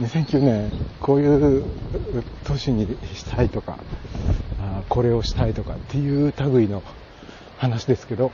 [0.00, 1.64] 2009年こういう
[2.42, 3.78] 年にしたいとか
[4.58, 6.82] あこれをしたいとかっていう類の
[7.58, 8.32] 話ですけど。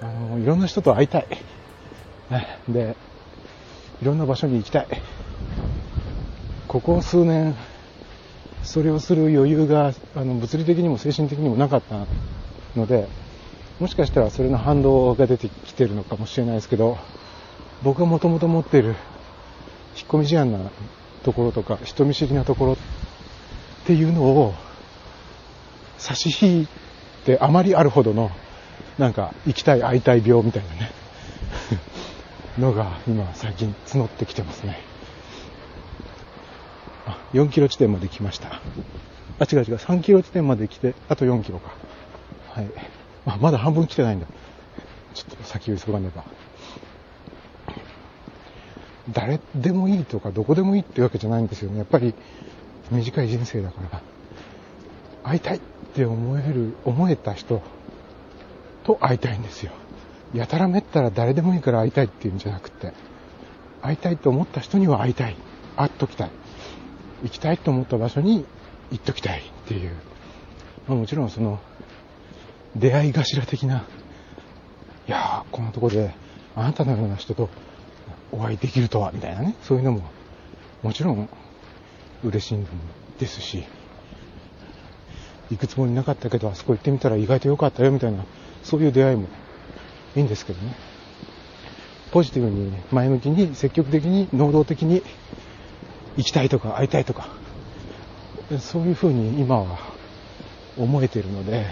[0.00, 1.26] あのいろんな人と会いたい。
[2.68, 2.96] で
[4.00, 4.88] いろんな場所に行きたい。
[6.72, 7.54] ここ数年
[8.62, 12.06] それをする余裕があの物理的にも精神的にもなかった
[12.74, 13.06] ので
[13.78, 16.96] もしかしたらそれの反動が出てきてるのかもしれないですけど
[17.82, 18.96] 僕がもともと持っている引っ
[20.06, 20.70] 込み思案な
[21.24, 22.76] ところとか人見知りなところっ
[23.84, 24.54] ていうのを
[25.98, 26.68] 差し引い
[27.26, 28.30] てあまりあるほどの
[28.98, 31.01] なんか行きたい会いたい病みたいなね。
[32.58, 34.78] のが今最近募ってきてますね。
[37.06, 38.60] あ4キロ地点まで来ました。
[39.38, 39.74] あ違う違う。
[39.76, 41.74] 3キロ地点まで来てあと4キロか。
[42.50, 42.70] はい。
[43.24, 44.26] あまだ半分来てないんだ。
[45.14, 46.24] ちょっと先を急がねば。
[49.12, 51.78] 誰でもいいとかどこでもいいってわけじゃないんですよね。
[51.78, 52.14] やっぱり
[52.90, 54.02] 短い人生だから。
[55.24, 55.60] 会いたいっ
[55.94, 57.62] て思える思えた人
[58.84, 59.72] と会いたいんですよ。
[60.34, 62.92] やたらめったら誰でもいいから会いたいっていうんじゃなくて
[63.82, 65.36] 会いたいと思った人には会いたい。
[65.76, 66.30] 会っときたい。
[67.24, 68.46] 行きたいと思った場所に
[68.90, 69.90] 行っときたいっていう、
[70.86, 71.60] まあ、もちろんその
[72.76, 73.86] 出会い頭的な
[75.06, 76.14] いやーこんなとこで
[76.56, 77.48] あなたのような人と
[78.30, 79.56] お会いできるとはみたいなね。
[79.62, 80.02] そういうのも
[80.82, 81.28] もちろん
[82.22, 82.66] 嬉しいん
[83.18, 83.64] ですし。
[85.50, 88.24] 行くつもりなかったけどあそこ行ってみたら意外と良かったよみたいな
[88.62, 89.28] そういう出会いも
[90.16, 90.74] いいんですけどね。
[92.10, 95.02] ポジティブに前向きに積極的に能動的に
[96.18, 97.30] 行きたいとか会いたいとか
[98.60, 99.78] そういうふうに今は
[100.76, 101.64] 思えているので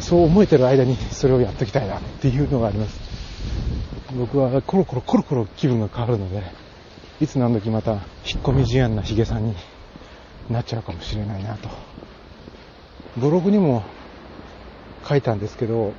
[0.00, 3.00] そう思えてる間にそれをやっておきたいなっていうのがあります。
[4.14, 6.42] 僕はコロコロコロコロ気分が変わるので
[7.22, 8.02] いつ何時また引っ
[8.42, 9.54] 込み思案なヒゲさんに
[10.50, 11.70] なっちゃうかもしれないなと。
[13.16, 13.82] ブログにも
[15.08, 15.94] 書いたんですけど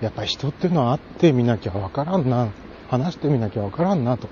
[0.00, 2.48] やっぱり人っていうのは会ってみなきゃわからんな。
[2.88, 4.28] 話してみなきゃわからんなと。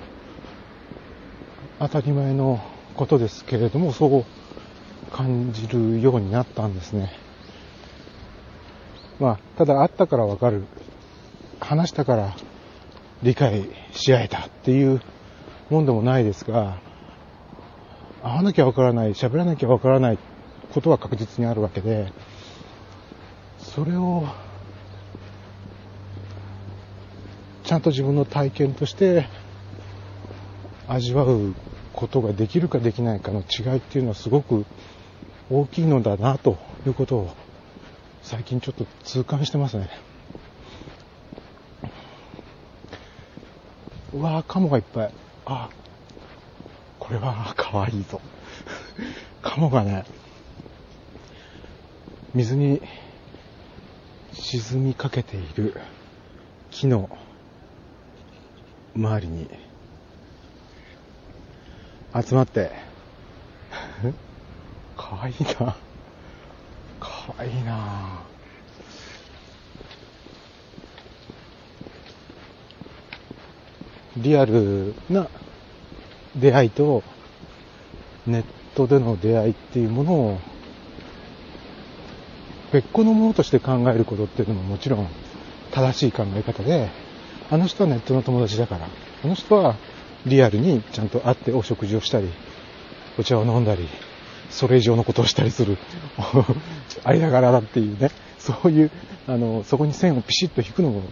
[1.80, 2.60] 当たり前の
[2.96, 4.24] ことですけれどもそう
[5.10, 7.12] 感じるようになったんですね。
[9.18, 10.64] まあただ会ったからわかる。
[11.60, 12.36] 話したから
[13.22, 15.00] 理解し合えたっていう
[15.70, 16.78] もんでもないですが
[18.22, 20.18] 会わなきゃわからない喋らなきゃわからない
[20.74, 22.12] ことは確実にあるわけで
[23.58, 24.24] それを
[27.64, 29.26] ちゃんと自分の体験として
[30.86, 31.54] 味わう
[31.94, 34.66] ことができるかできないかの違いっていうのはすごく
[35.50, 37.30] 大きいのだなということを
[38.22, 39.88] 最近ちょっと痛感してますね。
[44.12, 45.14] うわー、カモがいっぱい。
[45.46, 45.70] あ、
[46.98, 48.20] これは可愛いぞ。
[49.42, 50.04] カモがね、
[52.34, 52.80] 水に
[54.32, 55.74] 沈みかけている
[56.70, 57.08] 木の
[58.96, 59.48] 周りに
[62.14, 62.70] 集まって、
[64.96, 65.76] かわいいな。
[67.00, 68.22] かわいいな。
[74.16, 75.28] リアルな
[76.36, 77.02] 出会いと
[78.28, 78.44] ネッ
[78.76, 80.38] トでの出会いっていうものを
[82.72, 85.08] 別個のものとして考えることっていうのももちろん
[85.72, 86.88] 正しい考え方で、
[87.50, 88.88] あの人はネットの友達だから、
[89.24, 89.76] あの人は
[90.26, 92.28] リアルにちゃんと会ってお食事をしたり、
[93.18, 93.88] お茶を飲んだり、
[94.50, 95.76] それ以上のことをしたりする、
[97.04, 98.90] 間柄だっていうね、そういう、
[99.26, 101.02] あの、そこに線をピシッと引くのも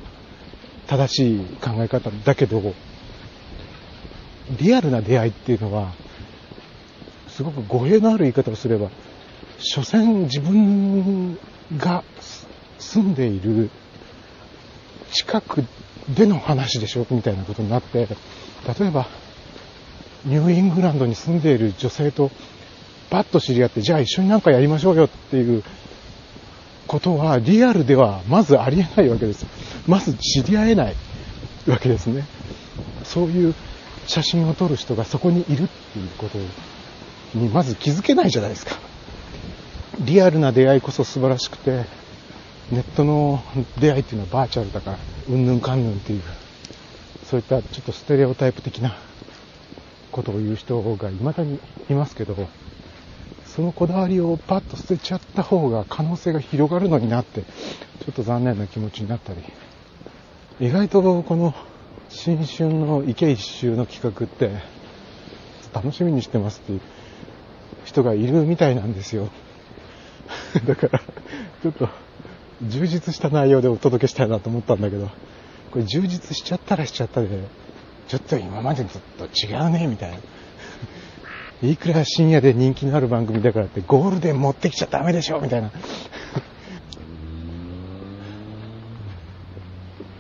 [0.87, 2.75] 正しい考え方だけど、
[4.59, 5.93] リアルな出会いっていうのは、
[7.29, 8.91] すごく語弊のある言い方をすれば、
[9.59, 11.39] 所詮自分
[11.77, 12.05] が
[12.79, 13.71] 住んでいる
[15.13, 15.65] 近く
[16.09, 17.07] での話でしょ？
[17.11, 18.09] みたいなことになって、
[18.79, 19.07] 例えば、
[20.25, 22.31] ニューイングランドに住んでいる女性と
[23.11, 25.63] パッと知り合って、じゃあ一緒になんかやりましょうよっていう
[26.87, 29.47] ことは、リアルではまずありえないわけです。
[29.87, 30.97] まず知り合えない
[31.67, 32.25] わけですね。
[33.05, 33.55] そういう
[34.07, 36.39] 写真を撮る人がそこにいるっていうこと
[37.35, 38.79] にまず気づけないじゃないですか。
[40.01, 41.85] リアルな出会いこそ素晴らしくて、
[42.73, 43.43] ネットの
[43.79, 44.99] 出会いっていうのはバーチャルだから、
[45.29, 46.23] うんぬんかんぬんっていう、
[47.27, 48.97] そういったちょっとステレオタイプ的な
[50.11, 51.61] ことを言う人が未だに
[51.91, 52.35] いますけど、
[53.45, 59.43] そのこだわりをパッと捨てちゃった方が可能性が広がるのになって、ちょっと残念な気持ちになったり、
[60.59, 61.55] 意外とこの
[62.09, 64.51] 新春の池一周の企画って
[65.75, 66.81] 楽しみにしてますっていう
[67.85, 69.29] 人がいるみたいなんですよ。
[70.65, 71.01] だから、
[71.63, 71.91] ちょっと
[72.69, 75.09] 充実した内容でお届けしたいなと思ったんだけど、
[75.73, 77.29] これ充実しちゃったらしちゃったで、
[78.09, 80.19] ちょっと今までと違うね、みたいな。
[81.69, 85.71] いくら深夜で人気のある番組だからってゴールデン持ってきちゃダメでしょ、みたいな。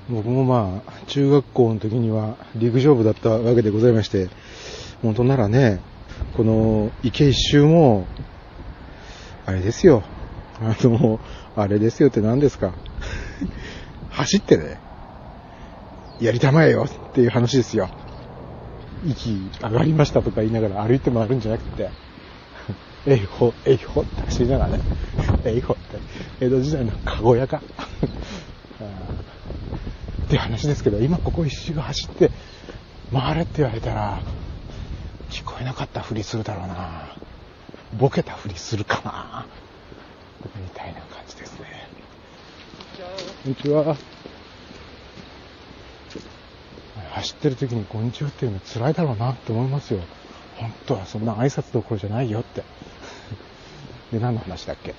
[0.08, 4.28] 僕もまあ、中学校の時には陸上部だったわけでございまして、
[5.02, 5.80] 本当ならね、
[6.36, 8.06] この池一周も、
[9.46, 10.02] あれですよ。
[10.70, 11.20] あの、
[11.56, 12.72] あれですよって何ですか？
[14.10, 14.78] 走ってね、
[16.20, 17.88] やりたまえよっていう話ですよ。
[19.04, 21.90] 息上がりましたとか言いながら歩いて回るんじゃなくて、
[23.06, 24.80] えいほ、えいほって走りながらね、
[25.44, 25.98] えいほって、
[26.44, 27.60] 江戸時代のかごやか。
[30.26, 32.30] って話ですけど、今ここ一周走って
[33.12, 34.22] 回れって言われたら、
[35.30, 37.16] 聞こえなかったふりするだろうな。
[37.98, 39.46] ボケたふりするかな。
[40.56, 41.88] みたいな感じですね。
[43.44, 43.96] こんにちは。
[47.12, 50.00] 走ってる時にこんにちはっていうの辛いだろうなって思いますよ。
[50.56, 52.62] 本当はそんな挨拶どころじゃないよって。
[54.12, 54.90] で、何の話だっけ？
[54.90, 54.94] え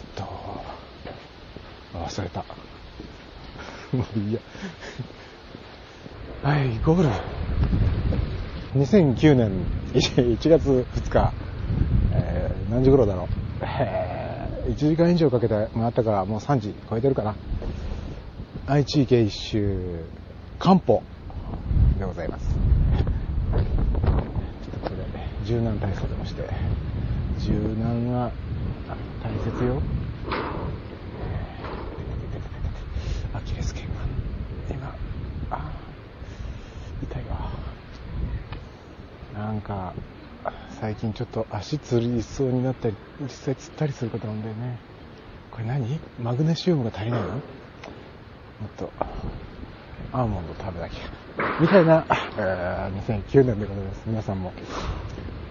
[0.00, 0.24] っと、
[1.94, 2.44] 忘れた。
[3.92, 4.40] もういいや。
[6.42, 7.08] はい、ゴール。
[8.80, 11.32] 2009年1月2日、
[12.12, 13.28] えー、何時頃だろう？
[13.62, 17.36] えー、1時間以上かけて回ったからもう3時超えてるかな。
[18.66, 20.04] 愛知県一周、
[20.58, 21.02] 漢方
[21.98, 22.46] でございます。
[22.48, 23.58] ちょ
[24.78, 25.04] っとこれ、
[25.44, 26.48] 柔軟体操でもして、
[27.40, 28.30] 柔軟は
[29.22, 29.82] 大切よ。
[33.34, 33.90] アキレス腱が、
[34.70, 34.94] 今、
[35.50, 35.72] あ、
[37.02, 37.50] 痛いわ。
[39.34, 39.92] なんか、
[40.80, 44.78] 最近ちょっと足つりそうになったり、実際つったりすることなんだよね。
[45.50, 46.00] これ何？
[46.22, 47.28] マグネシウムが足りないの？
[47.28, 47.40] もっ
[48.78, 48.90] と、
[50.12, 51.60] アーモンド食べなきゃ。
[51.60, 52.06] みたいな、
[52.38, 54.02] えー、2009年でございます。
[54.06, 54.54] 皆さんも、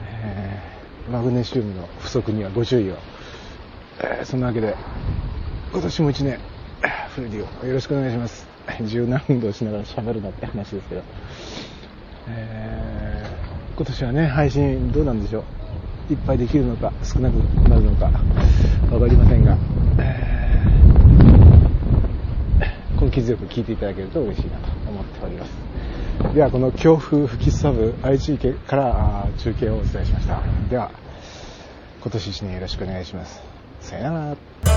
[0.02, 2.96] えー、マグネシウムの不足にはご注意を。
[4.02, 4.76] えー、そんなわけで、
[5.72, 6.40] 今年も1年、
[7.14, 8.48] フレディをよろしくお願いします。
[8.84, 11.04] 柔軟運動しながら喋るなって話ですけど。
[12.30, 13.19] えー
[13.80, 15.46] 今年はね、配信どうなんでしょ
[16.10, 16.14] う？
[16.14, 17.36] いっぱいできるのか、少なく
[17.70, 18.08] なるのか、
[18.92, 19.58] わかりませんが、
[20.00, 25.52] えー、根気強く聞いていただけると嬉しいなと思っております。
[26.36, 30.42] では、この強風吹きすさぶ愛知県から中継をお伝えしました。
[30.70, 30.92] では、
[32.02, 33.42] 今年1年よろしくお願いします。
[33.80, 34.36] さよな
[34.66, 34.69] ら。